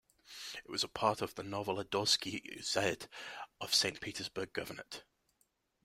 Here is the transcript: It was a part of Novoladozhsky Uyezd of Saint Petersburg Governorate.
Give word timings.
It 0.65 0.67
was 0.67 0.83
a 0.83 0.87
part 0.87 1.21
of 1.21 1.35
Novoladozhsky 1.35 2.57
Uyezd 2.57 3.05
of 3.59 3.75
Saint 3.75 4.01
Petersburg 4.01 4.51
Governorate. 4.51 5.03